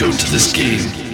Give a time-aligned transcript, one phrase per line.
[0.00, 1.11] Go to this game.